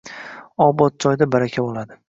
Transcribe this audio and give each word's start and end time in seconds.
Obod 0.67 0.97
joyda– 1.05 1.29
baraka 1.37 1.69
bo‘ladi 1.69 1.99